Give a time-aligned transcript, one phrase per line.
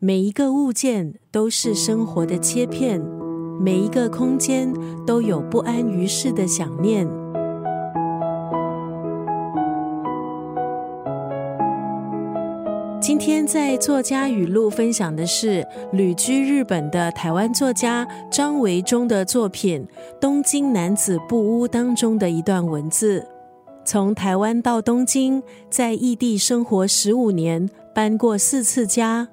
[0.00, 3.04] 每一个物件都是生活的切片，
[3.60, 4.72] 每一个空间
[5.04, 7.04] 都有不安于世的想念。
[13.00, 19.84] 今天在作家语录分享的是旅居日本的台湾作家张维忠的作品
[20.20, 23.26] 《东京男子布屋》当中的一段文字。
[23.84, 29.28] 从台湾到东京，在异地生活十五年，搬过四次家。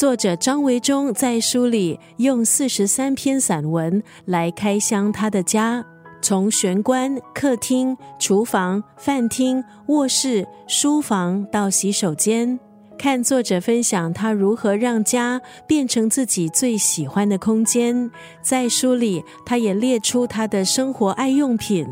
[0.00, 5.84] 作者张维忠在书里用四十三篇散文来开箱他的家，
[6.22, 12.58] 从玄关、客厅、厨房、饭厅、卧室、书房到洗手间，
[12.96, 18.10] 看作者分享他如何让家变成自己最喜欢的空间。
[18.40, 21.86] 在书里，他也列出他的生活爱用品，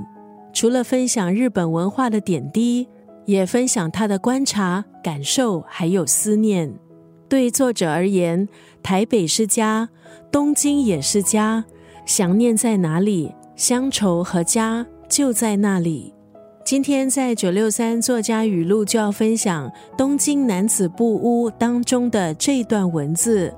[0.55, 2.89] 除了分享日本文化的点滴，
[3.27, 6.73] 也分享他的观察、感受还有思念。
[7.29, 8.49] 对作者而言，
[8.83, 9.89] 台北是家，
[10.33, 11.65] 东京也是家。
[12.07, 16.15] 想念在哪里，乡愁和家就在那里。
[16.65, 23.55] 今天在九六三作家语录就要分享《东京男子布屋》当中的这段文字：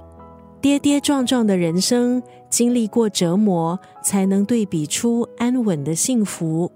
[0.60, 6.70] 跌跌撞撞的人生，经历过折磨，才能对比出安稳的幸福。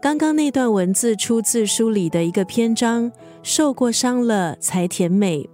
[0.00, 3.10] 刚刚那段文字出自书里的一个篇章：
[3.42, 5.48] 受过伤了才甜美。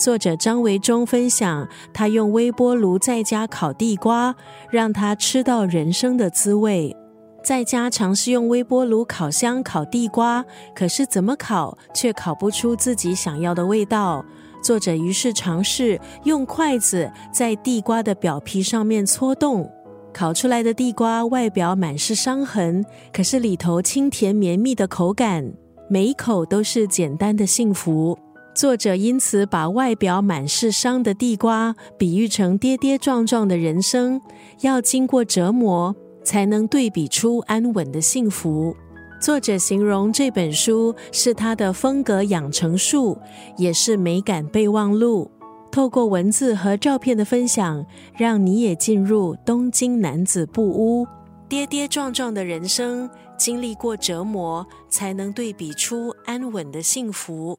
[0.00, 4.34] 作者张维忠分享，他用微波炉在家烤地瓜，
[4.70, 6.96] 让他吃到人生的滋味。
[7.44, 10.42] 在家尝试用微波炉烤箱烤地瓜，
[10.74, 14.24] 可是怎么烤却烤不出自己想要的味道。
[14.62, 19.70] 作者于是尝试用筷子在地瓜的表皮上面搓动，
[20.14, 25.52] 烤出来的地瓜外表满是伤痕，可是里头清甜绵密的口感，
[25.90, 28.18] 每一口都是简单的幸福。
[28.60, 34.20] 作者因此把外表满是伤的地瓜比喻成跌跌撞撞的人生，
[34.60, 38.76] 要经过折磨才能对比出安稳的幸福。
[39.18, 43.16] 作者形容这本书是他的风格养成术，
[43.56, 45.30] 也是美感备忘录。
[45.72, 47.82] 透过文字和照片的分享，
[48.14, 51.06] 让你也进入东京男子布屋。
[51.48, 53.08] 跌跌撞撞的人生，
[53.38, 57.58] 经历过折磨，才能对比出安稳的幸福。